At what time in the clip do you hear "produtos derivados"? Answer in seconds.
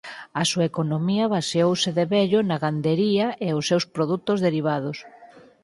3.95-4.97